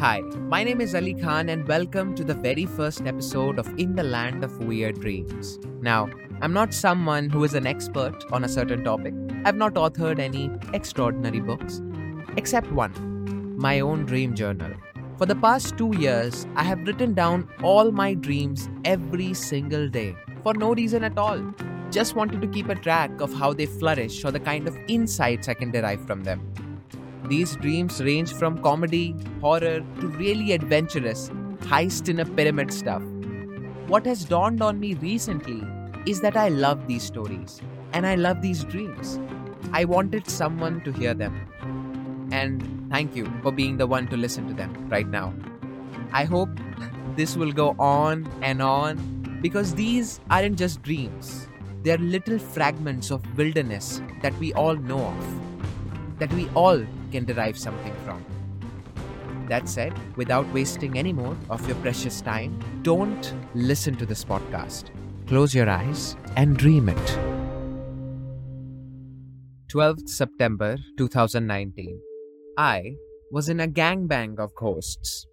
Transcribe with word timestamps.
Hi, 0.00 0.20
my 0.50 0.62
name 0.62 0.80
is 0.80 0.94
Ali 0.94 1.12
Khan, 1.12 1.48
and 1.48 1.66
welcome 1.66 2.14
to 2.14 2.22
the 2.22 2.32
very 2.32 2.66
first 2.66 3.04
episode 3.04 3.58
of 3.58 3.66
In 3.80 3.96
the 3.96 4.04
Land 4.04 4.44
of 4.44 4.56
Weird 4.64 5.00
Dreams. 5.00 5.58
Now, 5.80 6.08
I'm 6.40 6.52
not 6.52 6.72
someone 6.72 7.28
who 7.28 7.42
is 7.42 7.54
an 7.54 7.66
expert 7.66 8.14
on 8.30 8.44
a 8.44 8.48
certain 8.48 8.84
topic. 8.84 9.12
I've 9.44 9.56
not 9.56 9.74
authored 9.74 10.20
any 10.20 10.52
extraordinary 10.72 11.40
books, 11.40 11.82
except 12.36 12.70
one 12.70 12.92
my 13.58 13.80
own 13.80 14.06
dream 14.06 14.36
journal. 14.36 14.72
For 15.16 15.26
the 15.26 15.34
past 15.34 15.76
two 15.76 15.92
years, 15.98 16.46
I 16.54 16.62
have 16.62 16.86
written 16.86 17.12
down 17.12 17.48
all 17.64 17.90
my 17.90 18.14
dreams 18.14 18.68
every 18.84 19.34
single 19.34 19.88
day 19.88 20.14
for 20.44 20.54
no 20.54 20.74
reason 20.74 21.02
at 21.02 21.18
all. 21.18 21.42
Just 21.90 22.14
wanted 22.14 22.40
to 22.40 22.46
keep 22.46 22.68
a 22.68 22.76
track 22.76 23.20
of 23.20 23.34
how 23.34 23.52
they 23.52 23.66
flourish 23.66 24.24
or 24.24 24.30
the 24.30 24.38
kind 24.38 24.68
of 24.68 24.78
insights 24.86 25.48
I 25.48 25.54
can 25.54 25.72
derive 25.72 26.06
from 26.06 26.22
them. 26.22 26.52
These 27.28 27.56
dreams 27.56 28.02
range 28.02 28.32
from 28.32 28.62
comedy, 28.62 29.14
horror, 29.42 29.80
to 30.00 30.08
really 30.08 30.52
adventurous, 30.52 31.28
heist 31.60 32.08
in 32.08 32.20
a 32.20 32.24
pyramid 32.24 32.72
stuff. 32.72 33.02
What 33.86 34.06
has 34.06 34.24
dawned 34.24 34.62
on 34.62 34.80
me 34.80 34.94
recently 34.94 35.62
is 36.06 36.22
that 36.22 36.38
I 36.38 36.48
love 36.48 36.86
these 36.86 37.02
stories 37.02 37.60
and 37.92 38.06
I 38.06 38.14
love 38.14 38.40
these 38.40 38.64
dreams. 38.64 39.20
I 39.72 39.84
wanted 39.84 40.26
someone 40.26 40.80
to 40.84 40.92
hear 40.92 41.12
them. 41.12 41.34
And 42.32 42.88
thank 42.90 43.14
you 43.14 43.30
for 43.42 43.52
being 43.52 43.76
the 43.76 43.86
one 43.86 44.06
to 44.08 44.16
listen 44.16 44.48
to 44.48 44.54
them 44.54 44.88
right 44.88 45.06
now. 45.06 45.34
I 46.14 46.24
hope 46.24 46.48
this 47.14 47.36
will 47.36 47.52
go 47.52 47.76
on 47.78 48.26
and 48.40 48.62
on 48.62 49.38
because 49.42 49.74
these 49.74 50.20
aren't 50.30 50.58
just 50.58 50.80
dreams, 50.80 51.46
they're 51.82 51.98
little 51.98 52.38
fragments 52.38 53.10
of 53.10 53.22
wilderness 53.36 54.00
that 54.22 54.36
we 54.38 54.54
all 54.54 54.76
know 54.76 55.04
of, 55.04 56.18
that 56.18 56.32
we 56.32 56.48
all 56.54 56.86
can 57.08 57.24
derive 57.24 57.58
something 57.58 57.94
from. 58.04 58.24
That 59.48 59.68
said, 59.68 59.94
without 60.16 60.46
wasting 60.52 60.98
any 60.98 61.12
more 61.12 61.36
of 61.48 61.66
your 61.66 61.76
precious 61.76 62.20
time, 62.20 62.58
don't 62.82 63.32
listen 63.54 63.96
to 63.96 64.06
this 64.06 64.24
podcast. 64.24 64.90
Close 65.26 65.54
your 65.54 65.68
eyes 65.68 66.16
and 66.36 66.56
dream 66.56 66.88
it. 66.88 67.18
12th 69.72 70.08
September 70.08 70.76
2019. 70.96 72.00
I 72.56 72.94
was 73.30 73.48
in 73.48 73.60
a 73.60 73.68
gangbang 73.68 74.38
of 74.38 74.54
ghosts. 74.54 75.26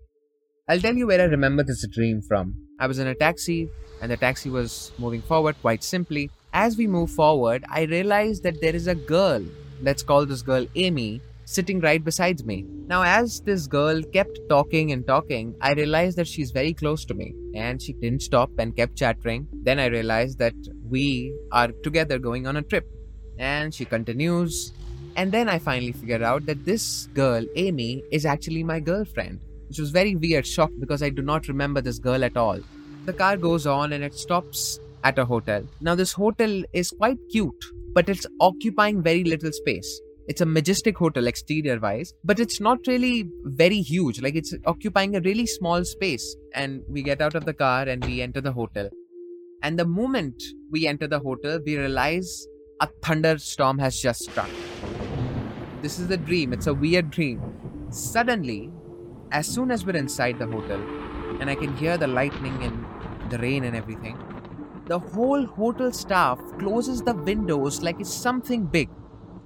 I'll 0.68 0.80
tell 0.80 0.96
you 0.96 1.08
where 1.08 1.22
I 1.22 1.26
remember 1.26 1.64
this 1.64 1.88
dream 1.88 2.22
from. 2.22 2.56
I 2.80 2.88
was 2.88 3.00
in 3.00 3.08
a 3.08 3.16
taxi, 3.16 3.70
and 4.02 4.12
the 4.12 4.18
taxi 4.18 4.50
was 4.50 4.92
moving 4.98 5.22
forward 5.22 5.56
quite 5.62 5.84
simply. 5.84 6.30
As 6.52 6.76
we 6.76 6.88
move 6.88 7.12
forward, 7.12 7.64
I 7.70 7.84
realized 7.84 8.44
that 8.44 8.60
there 8.62 8.76
is 8.76 8.88
a 8.88 8.96
girl, 8.96 9.44
let's 9.82 10.04
call 10.04 10.26
this 10.26 10.42
girl 10.42 10.66
Amy, 10.76 11.22
sitting 11.46 11.80
right 11.80 12.04
beside 12.04 12.46
me. 12.46 12.66
Now, 12.88 13.04
as 13.04 13.42
this 13.42 13.68
girl 13.68 14.02
kept 14.14 14.40
talking 14.50 14.92
and 14.92 15.06
talking, 15.08 15.56
I 15.62 15.74
realized 15.74 16.18
that 16.18 16.28
she's 16.28 16.52
very 16.52 16.74
close 16.74 17.06
to 17.06 17.14
me 17.14 17.34
and 17.56 17.82
she 17.82 17.94
didn't 17.94 18.22
stop 18.22 18.50
and 18.60 18.76
kept 18.76 18.96
chattering. 18.96 19.48
Then 19.64 19.80
I 19.80 19.86
realized 19.86 20.40
that 20.40 20.54
we 20.90 21.36
are 21.52 21.70
together 21.84 22.20
going 22.20 22.48
on 22.48 22.58
a 22.58 22.62
trip. 22.62 22.88
And 23.38 23.74
she 23.74 23.86
continues. 23.86 24.74
And 25.16 25.32
then 25.32 25.50
I 25.50 25.60
finally 25.60 25.92
figured 25.92 26.22
out 26.22 26.46
that 26.46 26.66
this 26.66 27.08
girl, 27.14 27.46
Amy, 27.56 28.04
is 28.12 28.26
actually 28.26 28.64
my 28.64 28.80
girlfriend, 28.80 29.40
which 29.68 29.80
was 29.80 29.92
very 29.92 30.16
weird, 30.16 30.46
shocked 30.46 30.80
because 30.80 31.02
I 31.02 31.10
do 31.10 31.22
not 31.22 31.48
remember 31.48 31.82
this 31.82 32.00
girl 32.00 32.24
at 32.24 32.38
all. 32.38 32.60
The 33.06 33.14
car 33.14 33.38
goes 33.38 33.68
on 33.68 33.94
and 33.94 34.04
it 34.04 34.14
stops 34.14 34.80
at 35.04 35.20
a 35.20 35.26
hotel. 35.26 35.64
Now, 35.82 35.96
this 35.96 36.12
hotel 36.12 36.64
is 36.74 36.92
quite 36.92 37.18
cute, 37.32 37.66
but 37.94 38.10
it's 38.10 38.26
occupying 38.40 39.02
very 39.02 39.24
little 39.24 39.52
space. 39.52 40.02
It's 40.28 40.42
a 40.42 40.46
majestic 40.46 40.98
hotel 40.98 41.28
exterior 41.28 41.80
wise, 41.80 42.14
but 42.24 42.40
it's 42.40 42.60
not 42.60 42.80
really 42.88 43.30
very 43.44 43.80
huge. 43.82 44.22
Like 44.22 44.36
it's 44.36 44.56
occupying 44.66 45.16
a 45.16 45.22
really 45.22 45.46
small 45.46 45.86
space. 45.86 46.36
And 46.56 46.82
we 46.90 47.04
get 47.04 47.22
out 47.22 47.36
of 47.36 47.46
the 47.46 47.54
car 47.54 47.84
and 47.84 48.04
we 48.04 48.22
enter 48.22 48.42
the 48.42 48.52
hotel. 48.52 48.90
And 49.62 49.78
the 49.78 49.86
moment 49.86 50.42
we 50.72 50.88
enter 50.88 51.08
the 51.08 51.20
hotel, 51.20 51.60
we 51.64 51.78
realize 51.78 52.48
a 52.82 52.90
thunderstorm 53.04 53.78
has 53.78 54.00
just 54.02 54.24
struck. 54.24 54.50
This 55.84 56.00
is 56.00 56.10
a 56.10 56.18
dream, 56.18 56.54
it's 56.54 56.68
a 56.68 56.74
weird 56.74 57.12
dream. 57.12 57.42
Suddenly, 57.92 58.72
as 59.32 59.46
soon 59.46 59.70
as 59.70 59.86
we're 59.86 59.96
inside 59.96 60.40
the 60.40 60.48
hotel, 60.48 60.82
and 61.40 61.50
I 61.50 61.56
can 61.56 61.76
hear 61.78 61.98
the 61.98 62.08
lightning 62.08 62.64
and 62.64 63.32
the 63.32 63.38
rain 63.38 63.64
and 63.64 63.76
everything, 63.76 64.18
the 64.88 64.98
whole 64.98 65.46
hotel 65.46 65.92
staff 65.92 66.40
closes 66.58 67.02
the 67.02 67.14
windows 67.14 67.84
like 67.84 68.00
it's 68.00 68.14
something 68.14 68.66
big. 68.66 68.90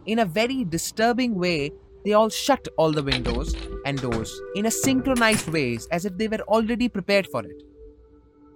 In 0.06 0.20
a 0.20 0.26
very 0.26 0.64
disturbing 0.64 1.36
way, 1.36 1.72
they 2.06 2.14
all 2.14 2.30
shut 2.30 2.68
all 2.78 2.92
the 2.92 3.04
windows 3.04 3.56
and 3.86 4.02
doors 4.02 4.34
in 4.56 4.66
a 4.66 4.72
synchronized 4.72 5.50
ways 5.50 5.88
as 5.92 6.06
if 6.06 6.18
they 6.18 6.28
were 6.28 6.42
already 6.48 6.88
prepared 6.88 7.28
for 7.28 7.44
it. 7.44 7.64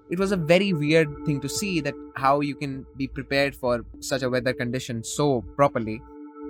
It 0.10 0.20
was 0.20 0.32
a 0.32 0.38
very 0.38 0.74
weird 0.74 1.10
thing 1.26 1.42
to 1.42 1.50
see 1.50 1.82
that 1.82 1.96
how 2.16 2.42
you 2.42 2.56
can 2.56 2.86
be 2.98 3.08
prepared 3.08 3.56
for 3.56 3.86
such 4.00 4.22
a 4.22 4.30
weather 4.30 4.54
condition 4.54 5.04
so 5.04 5.42
properly 5.56 6.02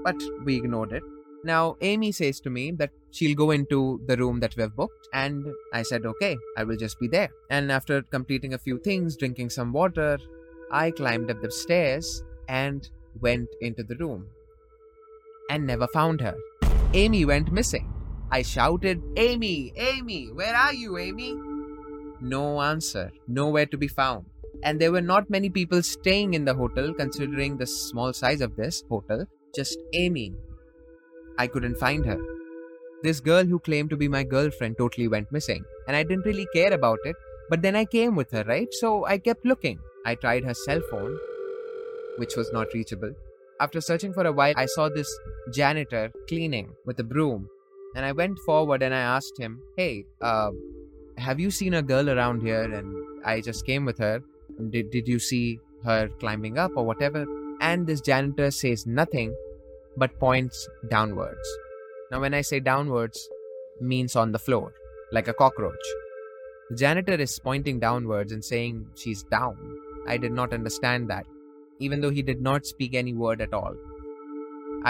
but 0.03 0.21
we 0.43 0.57
ignored 0.57 0.91
it. 0.91 1.03
Now 1.43 1.77
amy 1.81 2.11
says 2.11 2.39
to 2.41 2.49
me 2.49 2.71
that 2.73 2.91
she'll 3.11 3.35
go 3.35 3.51
into 3.51 4.01
the 4.05 4.17
room 4.17 4.39
that 4.41 4.55
we've 4.57 4.75
booked 4.75 5.07
and 5.13 5.45
i 5.73 5.81
said 5.81 6.05
okay 6.05 6.37
i 6.57 6.63
will 6.63 6.77
just 6.77 6.99
be 6.99 7.07
there. 7.07 7.29
And 7.49 7.71
after 7.71 8.01
completing 8.01 8.53
a 8.53 8.59
few 8.59 8.79
things 8.79 9.17
drinking 9.17 9.49
some 9.49 9.73
water 9.73 10.19
i 10.71 10.91
climbed 10.91 11.31
up 11.31 11.41
the 11.41 11.51
stairs 11.51 12.23
and 12.47 12.89
went 13.19 13.49
into 13.61 13.83
the 13.83 13.95
room 13.95 14.27
and 15.49 15.65
never 15.65 15.87
found 15.87 16.21
her 16.21 16.35
amy 16.93 17.25
went 17.25 17.51
missing 17.51 17.91
i 18.31 18.41
shouted 18.41 19.01
amy 19.17 19.73
amy 19.75 20.27
where 20.31 20.55
are 20.55 20.73
you 20.73 20.97
amy 20.97 21.33
no 22.23 22.61
answer, 22.61 23.11
nowhere 23.27 23.65
to 23.65 23.77
be 23.77 23.89
found. 23.89 24.25
And 24.63 24.79
there 24.79 24.93
were 24.93 25.01
not 25.01 25.29
many 25.29 25.49
people 25.49 25.83
staying 25.83 26.33
in 26.33 26.45
the 26.45 26.53
hotel 26.53 26.93
considering 26.93 27.57
the 27.57 27.67
small 27.67 28.13
size 28.13 28.39
of 28.39 28.55
this 28.55 28.81
hotel, 28.87 29.25
just 29.53 29.77
Amy. 29.91 30.33
I 31.37 31.47
couldn't 31.47 31.77
find 31.77 32.05
her. 32.05 32.17
This 33.03 33.19
girl 33.19 33.43
who 33.43 33.59
claimed 33.59 33.89
to 33.89 33.97
be 33.97 34.07
my 34.07 34.23
girlfriend 34.23 34.77
totally 34.77 35.09
went 35.09 35.33
missing, 35.33 35.65
and 35.85 35.97
I 35.97 36.03
didn't 36.03 36.25
really 36.25 36.47
care 36.53 36.71
about 36.71 36.99
it, 37.03 37.17
but 37.49 37.61
then 37.61 37.75
I 37.75 37.83
came 37.83 38.15
with 38.15 38.31
her, 38.31 38.45
right? 38.47 38.73
So 38.75 39.05
I 39.05 39.17
kept 39.17 39.45
looking. 39.45 39.79
I 40.05 40.15
tried 40.15 40.45
her 40.45 40.53
cell 40.53 40.79
phone, 40.89 41.17
which 42.15 42.37
was 42.37 42.53
not 42.53 42.73
reachable. 42.73 43.13
After 43.59 43.81
searching 43.81 44.13
for 44.13 44.25
a 44.25 44.31
while, 44.31 44.53
I 44.57 44.65
saw 44.65 44.89
this 44.89 45.09
janitor 45.51 46.11
cleaning 46.27 46.73
with 46.85 46.99
a 46.99 47.03
broom, 47.03 47.47
and 47.95 48.05
I 48.05 48.11
went 48.11 48.39
forward 48.45 48.81
and 48.81 48.93
I 48.93 48.99
asked 48.99 49.37
him, 49.37 49.61
Hey, 49.77 50.05
uh, 50.21 50.51
have 51.17 51.39
you 51.39 51.51
seen 51.51 51.75
a 51.75 51.81
girl 51.81 52.09
around 52.09 52.41
here? 52.41 52.63
And 52.63 52.95
i 53.25 53.39
just 53.41 53.65
came 53.65 53.85
with 53.85 53.97
her. 53.99 54.21
Did, 54.69 54.91
did 54.91 55.07
you 55.07 55.19
see 55.19 55.59
her 55.83 56.09
climbing 56.19 56.57
up 56.57 56.71
or 56.75 56.85
whatever? 56.85 57.25
And 57.61 57.85
this 57.85 58.01
janitor 58.01 58.51
says 58.51 58.85
nothing 58.85 59.35
but 59.97 60.19
points 60.19 60.67
downwards. 60.89 61.47
Now 62.11 62.19
when 62.19 62.33
i 62.33 62.41
say 62.41 62.59
downwards 62.59 63.29
means 63.79 64.15
on 64.15 64.31
the 64.31 64.39
floor 64.39 64.73
like 65.11 65.27
a 65.27 65.33
cockroach. 65.33 65.85
The 66.69 66.75
janitor 66.75 67.13
is 67.13 67.39
pointing 67.39 67.79
downwards 67.79 68.31
and 68.31 68.43
saying 68.43 68.87
she's 68.95 69.23
down. 69.23 69.55
I 70.07 70.17
did 70.17 70.31
not 70.31 70.53
understand 70.53 71.09
that 71.09 71.25
even 71.87 72.01
though 72.01 72.15
he 72.19 72.29
did 72.31 72.41
not 72.49 72.71
speak 72.73 72.95
any 73.01 73.13
word 73.25 73.45
at 73.47 73.53
all 73.59 73.75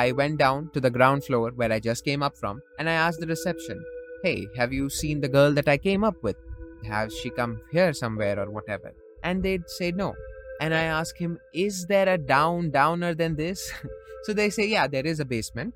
i 0.03 0.11
went 0.21 0.37
down 0.45 0.69
to 0.75 0.85
the 0.85 0.95
ground 0.99 1.27
floor 1.29 1.51
where 1.61 1.73
i 1.77 1.79
just 1.89 2.05
came 2.11 2.23
up 2.29 2.37
from 2.43 2.61
and 2.79 2.89
i 2.93 3.01
asked 3.05 3.19
the 3.25 3.33
reception 3.35 3.83
Hey, 4.23 4.47
have 4.55 4.71
you 4.71 4.89
seen 4.89 5.19
the 5.19 5.27
girl 5.27 5.51
that 5.51 5.67
I 5.67 5.77
came 5.77 6.01
up 6.05 6.15
with? 6.23 6.37
Has 6.87 7.13
she 7.13 7.29
come 7.29 7.59
here 7.73 7.91
somewhere 7.91 8.39
or 8.39 8.49
whatever? 8.49 8.93
And 9.21 9.43
they'd 9.43 9.69
say 9.69 9.91
no. 9.91 10.13
And 10.61 10.73
I 10.73 10.83
ask 10.83 11.17
him, 11.17 11.39
Is 11.53 11.85
there 11.87 12.07
a 12.07 12.17
down 12.17 12.71
downer 12.71 13.13
than 13.13 13.35
this? 13.35 13.69
so 14.23 14.31
they 14.31 14.49
say, 14.49 14.65
Yeah, 14.65 14.87
there 14.87 15.05
is 15.05 15.19
a 15.19 15.25
basement. 15.25 15.73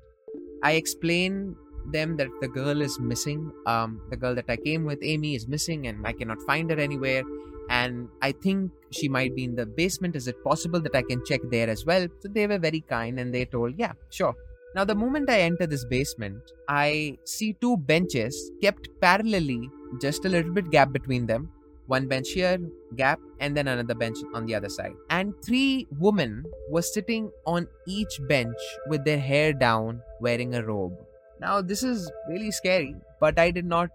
I 0.62 0.72
explain 0.72 1.56
them 1.92 2.16
that 2.16 2.28
the 2.40 2.48
girl 2.48 2.80
is 2.80 2.98
missing. 2.98 3.52
Um, 3.66 4.00
the 4.08 4.16
girl 4.16 4.34
that 4.34 4.48
I 4.48 4.56
came 4.56 4.86
with, 4.86 5.00
Amy, 5.02 5.34
is 5.34 5.46
missing 5.46 5.86
and 5.86 6.06
I 6.06 6.14
cannot 6.14 6.40
find 6.46 6.70
her 6.70 6.78
anywhere. 6.78 7.24
And 7.68 8.08
I 8.22 8.32
think 8.32 8.70
she 8.90 9.08
might 9.08 9.34
be 9.34 9.44
in 9.44 9.54
the 9.54 9.66
basement. 9.66 10.16
Is 10.16 10.28
it 10.28 10.42
possible 10.42 10.80
that 10.80 10.94
I 10.96 11.02
can 11.02 11.24
check 11.24 11.40
there 11.50 11.68
as 11.68 11.84
well? 11.84 12.06
So 12.20 12.28
they 12.28 12.46
were 12.46 12.58
very 12.58 12.80
kind 12.80 13.20
and 13.20 13.32
they 13.34 13.44
told, 13.44 13.78
Yeah, 13.78 13.92
sure. 14.10 14.34
Now, 14.74 14.84
the 14.84 14.94
moment 14.94 15.30
I 15.30 15.40
enter 15.40 15.66
this 15.66 15.84
basement, 15.84 16.40
I 16.68 17.18
see 17.24 17.54
two 17.54 17.78
benches 17.78 18.50
kept 18.60 18.88
parallelly, 19.00 19.66
just 20.00 20.24
a 20.24 20.28
little 20.28 20.52
bit 20.52 20.70
gap 20.70 20.92
between 20.92 21.26
them. 21.26 21.50
One 21.86 22.06
bench 22.06 22.28
here, 22.32 22.58
gap, 22.96 23.18
and 23.40 23.56
then 23.56 23.66
another 23.66 23.94
bench 23.94 24.18
on 24.34 24.44
the 24.44 24.54
other 24.54 24.68
side. 24.68 24.92
And 25.08 25.32
three 25.42 25.86
women 25.98 26.44
were 26.70 26.82
sitting 26.82 27.30
on 27.46 27.66
each 27.86 28.20
bench 28.28 28.58
with 28.88 29.06
their 29.06 29.18
hair 29.18 29.54
down, 29.54 30.02
wearing 30.20 30.54
a 30.54 30.62
robe. 30.62 30.92
Now, 31.40 31.62
this 31.62 31.82
is 31.82 32.10
really 32.28 32.50
scary, 32.50 32.94
but 33.20 33.38
I 33.38 33.50
did 33.50 33.64
not, 33.64 33.88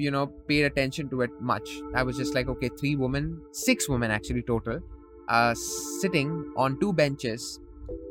you 0.00 0.10
know, 0.10 0.26
paid 0.48 0.64
attention 0.64 1.08
to 1.10 1.20
it 1.22 1.30
much. 1.40 1.68
I 1.94 2.02
was 2.02 2.16
just 2.16 2.34
like, 2.34 2.48
okay, 2.48 2.70
three 2.78 2.96
women, 2.96 3.40
six 3.52 3.88
women 3.88 4.10
actually 4.10 4.42
total, 4.42 4.80
uh, 5.28 5.54
sitting 6.00 6.52
on 6.56 6.78
two 6.80 6.92
benches 6.92 7.60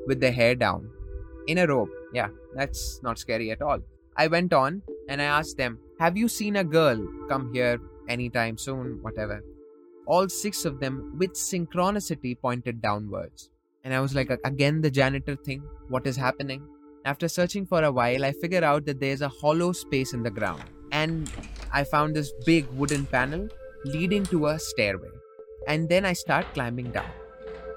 with 0.07 0.19
their 0.19 0.31
hair 0.31 0.55
down 0.55 0.89
in 1.47 1.57
a 1.57 1.67
robe. 1.67 1.89
Yeah, 2.13 2.29
that's 2.55 3.01
not 3.03 3.19
scary 3.19 3.51
at 3.51 3.61
all. 3.61 3.79
I 4.15 4.27
went 4.27 4.53
on 4.53 4.81
and 5.07 5.21
I 5.21 5.25
asked 5.25 5.57
them, 5.57 5.79
Have 5.99 6.17
you 6.17 6.27
seen 6.27 6.57
a 6.57 6.63
girl 6.63 7.05
come 7.27 7.53
here 7.53 7.79
anytime 8.07 8.57
soon? 8.57 8.99
Whatever. 9.01 9.43
All 10.05 10.27
six 10.27 10.65
of 10.65 10.79
them, 10.79 11.15
with 11.17 11.33
synchronicity, 11.33 12.39
pointed 12.39 12.81
downwards. 12.81 13.49
And 13.83 13.93
I 13.93 13.99
was 13.99 14.15
like, 14.15 14.31
Again, 14.43 14.81
the 14.81 14.91
janitor 14.91 15.35
thing? 15.35 15.63
What 15.87 16.05
is 16.05 16.17
happening? 16.17 16.67
After 17.05 17.27
searching 17.27 17.65
for 17.65 17.83
a 17.83 17.91
while, 17.91 18.25
I 18.25 18.33
figure 18.33 18.63
out 18.63 18.85
that 18.85 18.99
there's 18.99 19.21
a 19.21 19.29
hollow 19.29 19.71
space 19.71 20.13
in 20.13 20.21
the 20.21 20.29
ground. 20.29 20.63
And 20.91 21.31
I 21.71 21.83
found 21.83 22.15
this 22.15 22.33
big 22.45 22.67
wooden 22.69 23.05
panel 23.05 23.47
leading 23.85 24.25
to 24.25 24.47
a 24.47 24.59
stairway. 24.59 25.09
And 25.67 25.87
then 25.87 26.05
I 26.05 26.13
start 26.13 26.53
climbing 26.53 26.91
down. 26.91 27.09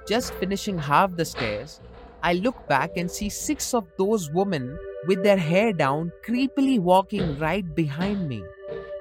Just 0.07 0.35
finishing 0.35 0.79
half 0.79 1.17
the 1.17 1.25
stairs, 1.25 1.81
I 2.23 2.35
look 2.35 2.69
back 2.69 2.97
and 2.97 3.11
see 3.11 3.29
six 3.29 3.75
of 3.75 3.87
those 3.99 4.31
women 4.31 4.79
with 5.07 5.23
their 5.23 5.37
hair 5.37 5.73
down, 5.73 6.13
creepily 6.25 6.79
walking 6.79 7.39
right 7.39 7.75
behind 7.75 8.29
me. 8.29 8.43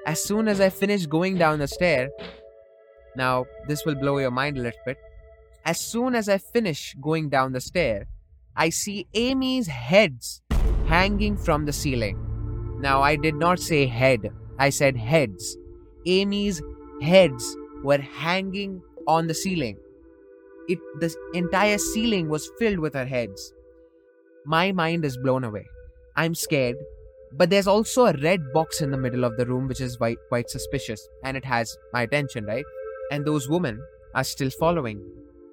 As 0.06 0.22
soon 0.22 0.48
as 0.48 0.60
I 0.60 0.68
finish 0.68 1.06
going 1.06 1.38
down 1.38 1.60
the 1.60 1.68
stair, 1.68 2.10
now 3.16 3.46
this 3.68 3.84
will 3.86 3.94
blow 3.94 4.18
your 4.18 4.30
mind 4.30 4.58
a 4.58 4.62
little 4.62 4.80
bit. 4.84 4.98
As 5.64 5.80
soon 5.80 6.16
as 6.16 6.28
I 6.28 6.38
finish 6.38 6.96
going 7.00 7.28
down 7.28 7.52
the 7.52 7.60
stair, 7.60 8.06
I 8.56 8.70
see 8.70 9.06
Amy's 9.14 9.68
heads 9.68 10.42
hanging 10.86 11.36
from 11.36 11.64
the 11.64 11.72
ceiling. 11.72 12.18
Now, 12.80 13.00
I 13.00 13.14
did 13.14 13.36
not 13.36 13.60
say 13.60 13.86
head, 13.86 14.30
I 14.62 14.70
said 14.70 14.96
heads. 14.96 15.56
Amy's 16.06 16.62
heads 17.02 17.56
were 17.82 17.98
hanging 17.98 18.80
on 19.08 19.26
the 19.26 19.34
ceiling. 19.34 19.78
It 20.68 20.78
the 21.00 21.08
entire 21.34 21.78
ceiling 21.78 22.28
was 22.34 22.50
filled 22.60 22.78
with 22.84 22.94
her 22.94 23.04
heads. 23.04 23.52
My 24.44 24.66
mind 24.80 25.04
is 25.04 25.16
blown 25.24 25.44
away. 25.44 25.66
I'm 26.16 26.34
scared, 26.34 26.76
but 27.40 27.50
there's 27.50 27.66
also 27.66 28.06
a 28.06 28.12
red 28.28 28.52
box 28.52 28.80
in 28.86 28.92
the 28.92 29.02
middle 29.06 29.24
of 29.24 29.36
the 29.36 29.46
room 29.46 29.66
which 29.68 29.80
is 29.80 29.96
quite, 29.96 30.18
quite 30.28 30.50
suspicious 30.50 31.08
and 31.24 31.36
it 31.36 31.44
has 31.44 31.76
my 31.92 32.02
attention, 32.02 32.44
right? 32.44 32.64
And 33.10 33.24
those 33.24 33.48
women 33.48 33.82
are 34.14 34.24
still 34.24 34.50
following. 34.50 35.02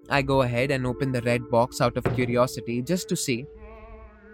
I 0.10 0.22
go 0.22 0.42
ahead 0.44 0.72
and 0.72 0.86
open 0.86 1.12
the 1.12 1.22
red 1.22 1.50
box 1.50 1.82
out 1.82 1.98
of 1.98 2.14
curiosity 2.16 2.82
just 2.84 3.10
to 3.10 3.16
see. 3.16 3.46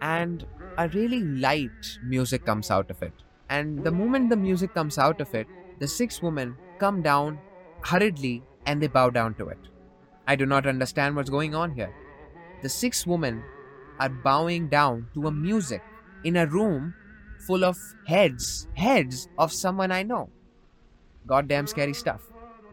And 0.01 0.45
a 0.77 0.89
really 0.89 1.21
light 1.21 1.97
music 2.07 2.45
comes 2.45 2.71
out 2.71 2.91
of 2.91 3.01
it. 3.01 3.13
And 3.49 3.83
the 3.83 3.91
moment 3.91 4.29
the 4.29 4.35
music 4.35 4.73
comes 4.73 4.97
out 4.97 5.21
of 5.21 5.33
it, 5.35 5.47
the 5.79 5.87
six 5.87 6.21
women 6.21 6.55
come 6.79 7.01
down 7.01 7.39
hurriedly 7.81 8.43
and 8.65 8.81
they 8.81 8.87
bow 8.87 9.09
down 9.09 9.35
to 9.35 9.47
it. 9.47 9.59
I 10.27 10.35
do 10.35 10.45
not 10.45 10.65
understand 10.65 11.15
what's 11.15 11.29
going 11.29 11.53
on 11.53 11.71
here. 11.71 11.93
The 12.63 12.69
six 12.69 13.05
women 13.05 13.43
are 13.99 14.09
bowing 14.09 14.67
down 14.67 15.07
to 15.13 15.27
a 15.27 15.31
music 15.31 15.83
in 16.23 16.35
a 16.37 16.47
room 16.47 16.93
full 17.45 17.63
of 17.63 17.77
heads, 18.07 18.67
heads 18.73 19.29
of 19.37 19.53
someone 19.53 19.91
I 19.91 20.03
know. 20.03 20.29
Goddamn 21.27 21.67
scary 21.67 21.93
stuff. 21.93 22.21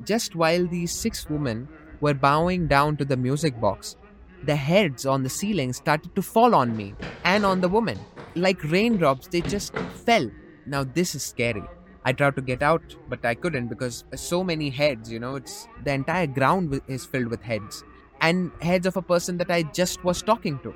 Just 0.04 0.34
while 0.34 0.66
these 0.66 0.92
six 0.92 1.28
women 1.28 1.68
were 2.00 2.14
bowing 2.14 2.66
down 2.66 2.96
to 2.96 3.04
the 3.04 3.16
music 3.16 3.60
box, 3.60 3.96
the 4.44 4.56
heads 4.56 5.06
on 5.06 5.22
the 5.22 5.28
ceiling 5.28 5.72
started 5.72 6.14
to 6.16 6.22
fall 6.22 6.54
on 6.54 6.76
me 6.76 6.94
and 7.24 7.44
on 7.44 7.60
the 7.60 7.68
woman. 7.68 7.98
Like 8.34 8.64
raindrops, 8.64 9.28
they 9.28 9.42
just 9.42 9.74
fell. 10.06 10.30
Now, 10.66 10.84
this 10.84 11.14
is 11.14 11.22
scary. 11.22 11.64
I 12.04 12.12
tried 12.12 12.36
to 12.36 12.42
get 12.42 12.62
out, 12.62 12.96
but 13.08 13.24
I 13.24 13.34
couldn't 13.34 13.68
because 13.68 14.04
so 14.14 14.42
many 14.42 14.70
heads, 14.70 15.10
you 15.10 15.20
know, 15.20 15.36
it's 15.36 15.68
the 15.84 15.92
entire 15.92 16.26
ground 16.26 16.80
is 16.88 17.04
filled 17.04 17.28
with 17.28 17.42
heads 17.42 17.84
and 18.20 18.50
heads 18.60 18.86
of 18.86 18.96
a 18.96 19.02
person 19.02 19.36
that 19.38 19.50
I 19.50 19.62
just 19.62 20.02
was 20.04 20.22
talking 20.22 20.58
to. 20.60 20.74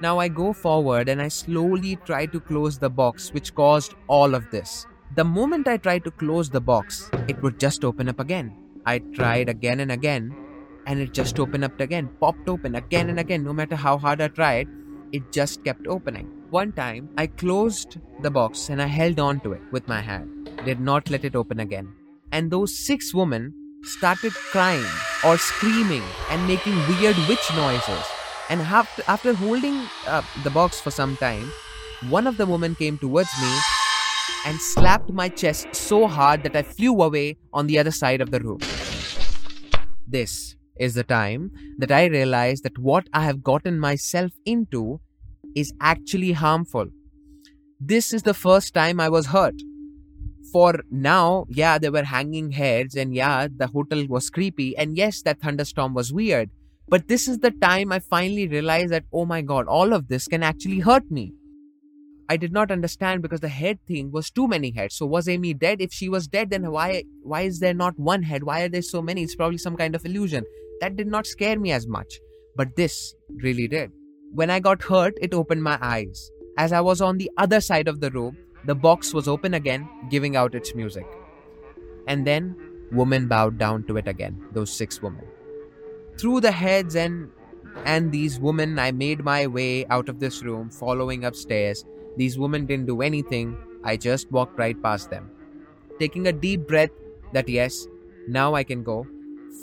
Now 0.00 0.18
I 0.18 0.28
go 0.28 0.52
forward 0.52 1.08
and 1.08 1.20
I 1.20 1.28
slowly 1.28 1.96
try 1.96 2.26
to 2.26 2.40
close 2.40 2.78
the 2.78 2.90
box, 2.90 3.32
which 3.32 3.54
caused 3.54 3.94
all 4.08 4.34
of 4.34 4.50
this. 4.50 4.86
The 5.14 5.24
moment 5.24 5.68
I 5.68 5.76
tried 5.76 6.04
to 6.04 6.10
close 6.10 6.48
the 6.48 6.60
box, 6.60 7.10
it 7.28 7.40
would 7.42 7.60
just 7.60 7.84
open 7.84 8.08
up 8.08 8.18
again. 8.18 8.56
I 8.86 8.98
tried 8.98 9.48
again 9.48 9.80
and 9.80 9.92
again, 9.92 10.34
and 10.86 10.98
it 10.98 11.12
just 11.12 11.38
opened 11.38 11.64
up 11.64 11.78
again, 11.78 12.08
popped 12.20 12.48
open 12.48 12.74
again 12.74 13.10
and 13.10 13.20
again. 13.20 13.44
No 13.44 13.52
matter 13.52 13.76
how 13.76 13.98
hard 13.98 14.20
I 14.20 14.28
tried, 14.28 14.68
it 15.12 15.30
just 15.30 15.62
kept 15.64 15.86
opening. 15.86 16.26
One 16.50 16.72
time, 16.72 17.10
I 17.16 17.26
closed 17.26 17.98
the 18.22 18.30
box 18.30 18.68
and 18.70 18.82
I 18.82 18.86
held 18.86 19.20
on 19.20 19.40
to 19.40 19.52
it 19.52 19.62
with 19.70 19.86
my 19.88 20.00
hand, 20.00 20.50
did 20.64 20.80
not 20.80 21.10
let 21.10 21.24
it 21.24 21.36
open 21.36 21.60
again. 21.60 21.94
And 22.32 22.50
those 22.50 22.76
six 22.76 23.14
women 23.14 23.54
started 23.82 24.32
crying 24.32 24.84
or 25.24 25.36
screaming 25.38 26.02
and 26.30 26.46
making 26.46 26.74
weird 26.88 27.16
witch 27.28 27.46
noises. 27.54 28.04
And 28.48 28.60
after, 28.60 29.02
after 29.06 29.34
holding 29.34 29.86
uh, 30.06 30.22
the 30.44 30.50
box 30.50 30.80
for 30.80 30.90
some 30.90 31.16
time, 31.16 31.50
one 32.08 32.26
of 32.26 32.36
the 32.36 32.46
women 32.46 32.74
came 32.74 32.98
towards 32.98 33.30
me 33.40 33.58
and 34.46 34.58
slapped 34.60 35.10
my 35.12 35.28
chest 35.28 35.74
so 35.74 36.06
hard 36.06 36.42
that 36.42 36.56
I 36.56 36.62
flew 36.62 37.00
away 37.02 37.36
on 37.52 37.66
the 37.66 37.78
other 37.78 37.90
side 37.90 38.20
of 38.20 38.30
the 38.30 38.40
room. 38.40 38.60
This 40.06 40.56
is 40.76 40.94
the 40.94 41.04
time 41.04 41.50
that 41.78 41.90
I 41.90 42.06
realized 42.06 42.64
that 42.64 42.78
what 42.78 43.08
I 43.12 43.24
have 43.24 43.42
gotten 43.42 43.78
myself 43.78 44.32
into 44.44 45.00
is 45.54 45.72
actually 45.80 46.32
harmful. 46.32 46.86
This 47.80 48.12
is 48.12 48.22
the 48.22 48.34
first 48.34 48.74
time 48.74 49.00
I 49.00 49.08
was 49.08 49.26
hurt. 49.26 49.54
For 50.52 50.80
now, 50.90 51.46
yeah, 51.48 51.78
there 51.78 51.92
were 51.92 52.04
hanging 52.04 52.52
heads, 52.52 52.94
and 52.94 53.14
yeah, 53.14 53.48
the 53.54 53.66
hotel 53.66 54.06
was 54.06 54.30
creepy, 54.30 54.76
and 54.76 54.96
yes, 54.96 55.22
that 55.22 55.40
thunderstorm 55.40 55.94
was 55.94 56.12
weird. 56.12 56.50
But 56.88 57.08
this 57.08 57.26
is 57.26 57.38
the 57.38 57.50
time 57.50 57.90
I 57.90 58.00
finally 58.00 58.46
realized 58.48 58.90
that, 58.90 59.04
oh 59.12 59.24
my 59.24 59.40
god, 59.40 59.66
all 59.66 59.92
of 59.92 60.08
this 60.08 60.28
can 60.28 60.42
actually 60.42 60.80
hurt 60.80 61.10
me. 61.10 61.32
I 62.32 62.36
did 62.38 62.52
not 62.56 62.70
understand 62.70 63.20
because 63.20 63.40
the 63.40 63.48
head 63.54 63.78
thing 63.86 64.10
was 64.10 64.30
too 64.30 64.48
many 64.48 64.70
heads. 64.70 64.96
So 64.96 65.04
was 65.14 65.28
Amy 65.28 65.52
dead? 65.52 65.82
If 65.82 65.92
she 65.92 66.08
was 66.08 66.28
dead, 66.34 66.48
then 66.48 66.70
why 66.74 67.04
why 67.32 67.42
is 67.42 67.58
there 67.64 67.74
not 67.74 67.98
one 67.98 68.22
head? 68.22 68.44
Why 68.50 68.62
are 68.62 68.70
there 68.74 68.86
so 68.90 69.02
many? 69.08 69.24
It's 69.24 69.34
probably 69.40 69.58
some 69.64 69.76
kind 69.80 69.94
of 69.98 70.06
illusion. 70.06 70.46
That 70.80 70.96
did 71.00 71.10
not 71.14 71.26
scare 71.26 71.58
me 71.64 71.72
as 71.72 71.86
much. 71.96 72.14
But 72.60 72.74
this 72.76 72.96
really 73.42 73.68
did. 73.68 73.92
When 74.40 74.54
I 74.56 74.60
got 74.68 74.88
hurt, 74.92 75.20
it 75.26 75.34
opened 75.34 75.62
my 75.68 75.76
eyes. 75.90 76.24
As 76.56 76.72
I 76.72 76.80
was 76.80 77.02
on 77.10 77.18
the 77.18 77.30
other 77.36 77.60
side 77.60 77.92
of 77.94 78.00
the 78.00 78.10
room, 78.16 78.38
the 78.72 78.78
box 78.86 79.12
was 79.12 79.28
open 79.36 79.60
again, 79.60 79.86
giving 80.16 80.34
out 80.34 80.54
its 80.54 80.74
music. 80.74 81.06
And 82.06 82.26
then 82.32 82.56
women 83.02 83.28
bowed 83.28 83.58
down 83.58 83.86
to 83.92 84.02
it 84.04 84.08
again, 84.16 84.42
those 84.52 84.74
six 84.82 85.02
women. 85.02 85.26
Through 86.18 86.40
the 86.48 86.58
heads 86.64 86.96
and 87.06 87.30
and 87.84 88.12
these 88.12 88.40
women, 88.50 88.78
I 88.78 88.90
made 88.92 89.24
my 89.24 89.46
way 89.46 89.86
out 89.86 90.08
of 90.08 90.20
this 90.20 90.42
room, 90.42 90.70
following 90.70 91.24
upstairs 91.24 91.84
these 92.16 92.38
women 92.38 92.66
didn't 92.66 92.86
do 92.86 93.02
anything, 93.02 93.56
I 93.84 93.96
just 93.96 94.30
walked 94.30 94.58
right 94.58 94.80
past 94.82 95.10
them. 95.10 95.30
Taking 95.98 96.26
a 96.26 96.32
deep 96.32 96.66
breath 96.66 96.90
that 97.32 97.48
yes, 97.48 97.86
now 98.28 98.54
I 98.54 98.64
can 98.64 98.82
go. 98.82 99.06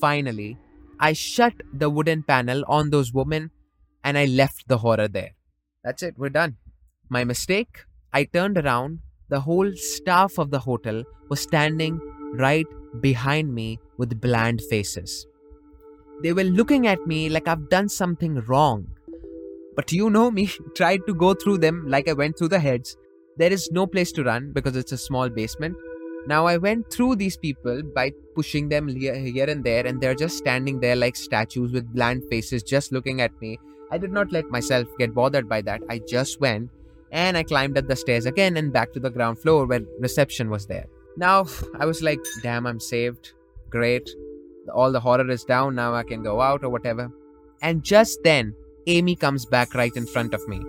Finally, 0.01 0.57
I 0.99 1.13
shut 1.13 1.53
the 1.73 1.89
wooden 1.89 2.23
panel 2.23 2.63
on 2.67 2.89
those 2.89 3.13
women 3.13 3.51
and 4.03 4.17
I 4.17 4.25
left 4.25 4.67
the 4.67 4.77
horror 4.77 5.07
there. 5.07 5.31
That's 5.83 6.03
it, 6.03 6.15
we're 6.17 6.29
done. 6.29 6.57
My 7.09 7.23
mistake? 7.23 7.85
I 8.13 8.25
turned 8.25 8.57
around. 8.57 8.99
The 9.29 9.41
whole 9.41 9.71
staff 9.75 10.37
of 10.37 10.49
the 10.49 10.59
hotel 10.59 11.03
was 11.29 11.41
standing 11.41 11.99
right 12.33 12.65
behind 12.99 13.53
me 13.53 13.79
with 13.97 14.19
bland 14.19 14.61
faces. 14.69 15.27
They 16.21 16.33
were 16.33 16.43
looking 16.43 16.87
at 16.87 17.05
me 17.07 17.29
like 17.29 17.47
I've 17.47 17.69
done 17.69 17.87
something 17.89 18.35
wrong. 18.41 18.87
But 19.79 19.93
you 19.93 20.09
know 20.09 20.29
me, 20.29 20.47
tried 20.75 21.05
to 21.07 21.13
go 21.13 21.33
through 21.33 21.59
them 21.59 21.85
like 21.87 22.09
I 22.09 22.13
went 22.13 22.37
through 22.37 22.49
the 22.49 22.59
heads. 22.59 22.97
There 23.37 23.53
is 23.53 23.71
no 23.71 23.87
place 23.87 24.11
to 24.11 24.25
run 24.25 24.51
because 24.51 24.75
it's 24.75 24.91
a 24.91 24.97
small 24.97 25.29
basement. 25.29 25.77
Now 26.27 26.47
I 26.47 26.57
went 26.57 26.91
through 26.91 27.15
these 27.15 27.37
people 27.37 27.81
by 27.95 28.11
pushing 28.35 28.67
them 28.67 28.89
here 28.89 29.49
and 29.49 29.63
there, 29.63 29.87
and 29.87 30.01
they're 30.01 30.15
just 30.23 30.37
standing 30.37 30.81
there 30.81 30.97
like 30.97 31.15
statues 31.15 31.71
with 31.71 31.93
bland 31.93 32.25
faces, 32.29 32.61
just 32.61 32.91
looking 32.91 33.21
at 33.21 33.31
me. 33.39 33.57
I 33.89 33.97
did 33.97 34.11
not 34.11 34.33
let 34.33 34.49
myself 34.49 34.89
get 34.97 35.15
bothered 35.15 35.47
by 35.47 35.61
that. 35.61 35.81
I 35.89 35.99
just 35.99 36.41
went 36.41 36.69
and 37.13 37.37
I 37.37 37.43
climbed 37.43 37.77
up 37.77 37.87
the 37.87 37.95
stairs 37.95 38.25
again 38.25 38.57
and 38.57 38.73
back 38.73 38.91
to 38.93 38.99
the 38.99 39.09
ground 39.09 39.39
floor 39.39 39.65
where 39.65 39.79
reception 40.01 40.49
was 40.49 40.67
there. 40.67 40.87
Now 41.15 41.45
I 41.79 41.85
was 41.85 42.03
like, 42.03 42.19
damn, 42.43 42.67
I'm 42.67 42.81
saved. 42.81 43.31
Great. 43.69 44.09
All 44.75 44.91
the 44.91 44.99
horror 44.99 45.31
is 45.31 45.45
down. 45.45 45.75
Now 45.75 45.93
I 45.93 46.03
can 46.03 46.21
go 46.21 46.41
out 46.41 46.65
or 46.65 46.69
whatever. 46.69 47.09
And 47.61 47.81
just 47.81 48.19
then, 48.23 48.55
Amy 48.89 49.15
comes 49.15 49.45
back 49.45 49.73
right 49.75 49.95
in 49.95 50.05
front 50.07 50.33
of 50.33 50.47
me. 50.47 50.59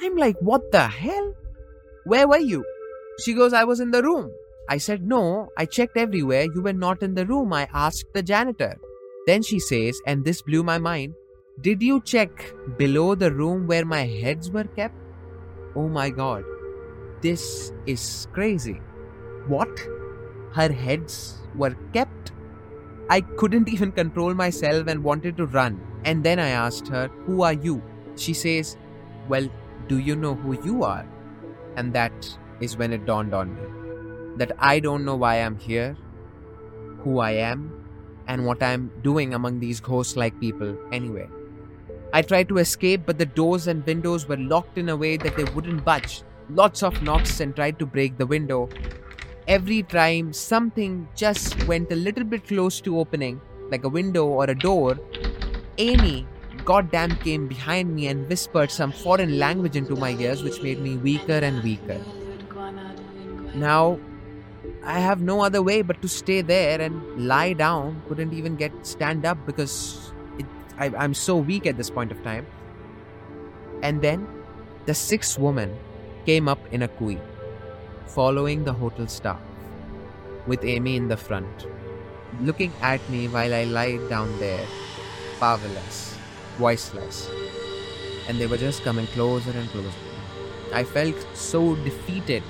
I'm 0.00 0.16
like, 0.16 0.36
what 0.40 0.70
the 0.70 0.86
hell? 0.86 1.34
Where 2.04 2.28
were 2.28 2.38
you? 2.38 2.64
She 3.24 3.34
goes, 3.34 3.52
I 3.52 3.64
was 3.64 3.80
in 3.80 3.90
the 3.90 4.02
room. 4.02 4.30
I 4.70 4.78
said, 4.78 5.02
no, 5.02 5.48
I 5.56 5.64
checked 5.64 5.96
everywhere. 5.96 6.46
You 6.54 6.62
were 6.62 6.72
not 6.72 7.02
in 7.02 7.14
the 7.14 7.26
room. 7.26 7.52
I 7.52 7.68
asked 7.72 8.12
the 8.14 8.22
janitor. 8.22 8.76
Then 9.26 9.42
she 9.42 9.58
says, 9.58 10.00
and 10.06 10.24
this 10.24 10.40
blew 10.42 10.62
my 10.62 10.78
mind, 10.78 11.14
did 11.60 11.82
you 11.82 12.00
check 12.02 12.54
below 12.76 13.14
the 13.16 13.32
room 13.32 13.66
where 13.66 13.84
my 13.84 14.06
heads 14.06 14.50
were 14.50 14.68
kept? 14.76 14.94
Oh 15.74 15.88
my 15.88 16.10
god, 16.10 16.44
this 17.20 17.72
is 17.86 18.28
crazy. 18.32 18.80
What? 19.48 19.68
Her 20.52 20.72
heads 20.72 21.38
were 21.54 21.76
kept? 21.92 22.32
I 23.10 23.22
couldn't 23.22 23.68
even 23.68 23.92
control 23.92 24.34
myself 24.34 24.86
and 24.86 25.02
wanted 25.02 25.36
to 25.38 25.46
run. 25.46 25.80
And 26.04 26.22
then 26.22 26.38
I 26.38 26.48
asked 26.50 26.88
her, 26.88 27.08
Who 27.26 27.42
are 27.42 27.54
you? 27.54 27.82
She 28.16 28.34
says, 28.34 28.76
Well, 29.28 29.48
do 29.88 29.98
you 29.98 30.16
know 30.16 30.34
who 30.34 30.62
you 30.62 30.84
are? 30.84 31.06
And 31.76 31.92
that 31.94 32.38
is 32.60 32.76
when 32.76 32.92
it 32.92 33.06
dawned 33.06 33.34
on 33.34 33.54
me 33.54 33.78
that 34.38 34.52
I 34.58 34.78
don't 34.78 35.04
know 35.04 35.16
why 35.16 35.36
I'm 35.42 35.58
here, 35.58 35.96
who 36.98 37.18
I 37.18 37.32
am, 37.32 37.84
and 38.28 38.46
what 38.46 38.62
I'm 38.62 38.90
doing 39.02 39.34
among 39.34 39.58
these 39.58 39.80
ghost 39.80 40.16
like 40.16 40.38
people 40.38 40.76
anyway. 40.92 41.28
I 42.12 42.22
tried 42.22 42.48
to 42.48 42.58
escape, 42.58 43.02
but 43.04 43.18
the 43.18 43.26
doors 43.26 43.66
and 43.66 43.84
windows 43.84 44.28
were 44.28 44.36
locked 44.36 44.78
in 44.78 44.88
a 44.88 44.96
way 44.96 45.16
that 45.16 45.36
they 45.36 45.44
wouldn't 45.44 45.84
budge. 45.84 46.22
Lots 46.48 46.82
of 46.82 47.02
knocks 47.02 47.40
and 47.40 47.54
tried 47.54 47.78
to 47.80 47.86
break 47.86 48.16
the 48.16 48.26
window. 48.26 48.68
Every 49.48 49.82
time 49.82 50.34
something 50.34 51.08
just 51.16 51.66
went 51.66 51.90
a 51.90 51.96
little 51.96 52.24
bit 52.24 52.46
close 52.46 52.82
to 52.82 52.98
opening, 52.98 53.40
like 53.70 53.84
a 53.84 53.88
window 53.88 54.26
or 54.26 54.44
a 54.44 54.54
door, 54.54 54.98
Amy 55.78 56.26
goddamn 56.66 57.16
came 57.16 57.48
behind 57.48 57.94
me 57.94 58.08
and 58.08 58.28
whispered 58.28 58.70
some 58.70 58.92
foreign 58.92 59.38
language 59.38 59.74
into 59.74 59.96
my 59.96 60.10
ears, 60.10 60.42
which 60.42 60.60
made 60.62 60.80
me 60.80 60.98
weaker 60.98 61.38
and 61.48 61.62
weaker. 61.62 61.98
Now, 63.54 63.98
I 64.84 64.98
have 65.00 65.22
no 65.22 65.40
other 65.40 65.62
way 65.62 65.80
but 65.80 66.02
to 66.02 66.08
stay 66.08 66.42
there 66.42 66.78
and 66.82 67.26
lie 67.26 67.54
down. 67.54 68.02
Couldn't 68.06 68.34
even 68.34 68.54
get 68.56 68.72
stand 68.86 69.24
up 69.24 69.38
because 69.46 70.12
it, 70.38 70.44
I, 70.78 70.92
I'm 70.94 71.14
so 71.14 71.38
weak 71.38 71.66
at 71.66 71.78
this 71.78 71.88
point 71.88 72.12
of 72.12 72.22
time. 72.22 72.46
And 73.82 74.02
then 74.02 74.28
the 74.84 74.92
sixth 74.92 75.38
woman 75.38 75.74
came 76.26 76.48
up 76.48 76.58
in 76.70 76.82
a 76.82 76.88
kui, 76.88 77.18
following 78.08 78.64
the 78.64 78.72
hotel 78.72 79.06
staff, 79.06 79.40
with 80.46 80.64
Amy 80.64 80.96
in 80.96 81.08
the 81.08 81.16
front, 81.16 81.66
looking 82.40 82.72
at 82.80 83.08
me 83.10 83.28
while 83.28 83.54
I 83.54 83.64
lie 83.64 83.96
down 84.08 84.38
there, 84.38 84.66
powerless, 85.40 86.16
voiceless. 86.56 87.28
And 88.28 88.38
they 88.38 88.46
were 88.46 88.56
just 88.56 88.82
coming 88.82 89.06
closer 89.08 89.50
and 89.50 89.68
closer. 89.70 89.92
I 90.72 90.84
felt 90.84 91.16
so 91.34 91.76
defeated, 91.76 92.42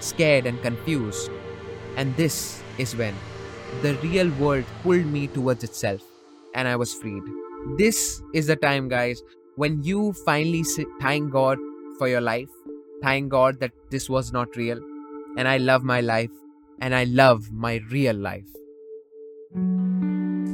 scared, 0.00 0.46
and 0.46 0.60
confused. 0.62 1.30
And 1.96 2.16
this 2.16 2.62
is 2.78 2.96
when 2.96 3.14
the 3.82 3.94
real 3.96 4.30
world 4.36 4.64
pulled 4.82 5.06
me 5.06 5.26
towards 5.26 5.64
itself 5.64 6.00
and 6.54 6.66
I 6.66 6.76
was 6.76 6.94
freed. 6.94 7.22
This 7.76 8.22
is 8.32 8.46
the 8.46 8.56
time, 8.56 8.88
guys, 8.88 9.22
when 9.56 9.82
you 9.82 10.12
finally 10.24 10.64
say, 10.64 10.86
thank 11.00 11.32
God 11.32 11.58
for 11.98 12.08
your 12.08 12.20
life, 12.20 12.48
thank 13.02 13.28
God 13.28 13.60
that 13.60 13.72
this 13.90 14.08
was 14.08 14.32
not 14.32 14.56
real, 14.56 14.80
and 15.36 15.46
I 15.46 15.58
love 15.58 15.84
my 15.84 16.00
life, 16.00 16.30
and 16.80 16.94
I 16.94 17.04
love 17.04 17.52
my 17.52 17.80
real 17.90 18.16
life. 18.16 18.48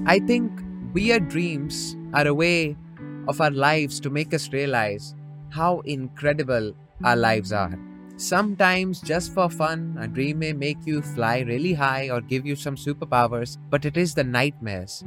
I 0.07 0.19
think 0.19 0.53
weird 0.93 1.29
dreams 1.29 1.97
are 2.13 2.27
a 2.27 2.35
way 2.35 2.77
of 3.29 3.41
our 3.41 3.51
lives 3.51 4.01
to 4.01 4.11
make 4.11 4.35
us 4.35 4.53
realize 4.53 5.15
how 5.51 5.81
incredible 5.81 6.75
our 7.05 7.17
lives 7.17 7.53
are. 7.53 7.79
Sometimes, 8.17 9.01
just 9.01 9.35
for 9.35 9.51
fun, 9.51 9.97
a 9.99 10.07
dream 10.07 10.39
may 10.39 10.53
make 10.53 10.79
you 10.85 11.03
fly 11.03 11.41
really 11.41 11.73
high 11.73 12.11
or 12.11 12.21
give 12.21 12.47
you 12.47 12.55
some 12.55 12.77
superpowers, 12.77 13.59
but 13.71 13.85
it 13.85 13.97
is 13.97 14.15
the 14.15 14.23
nightmares 14.23 15.03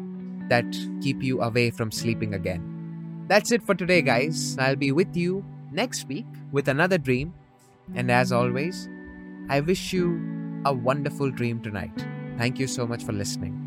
that 0.49 0.65
keep 1.01 1.23
you 1.23 1.41
away 1.41 1.69
from 1.69 1.91
sleeping 1.91 2.33
again. 2.33 3.25
That's 3.27 3.51
it 3.51 3.63
for 3.63 3.75
today, 3.75 4.01
guys. 4.01 4.57
I'll 4.59 4.75
be 4.75 4.91
with 4.91 5.15
you 5.15 5.45
next 5.71 6.07
week 6.07 6.25
with 6.51 6.67
another 6.67 6.97
dream. 6.97 7.33
And 7.95 8.11
as 8.11 8.31
always, 8.31 8.89
I 9.49 9.61
wish 9.61 9.93
you 9.93 10.61
a 10.65 10.73
wonderful 10.73 11.31
dream 11.31 11.61
tonight. 11.61 12.05
Thank 12.37 12.59
you 12.59 12.67
so 12.67 12.85
much 12.85 13.03
for 13.03 13.13
listening. 13.13 13.66